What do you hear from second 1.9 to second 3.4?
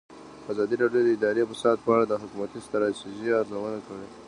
اړه د حکومتي ستراتیژۍ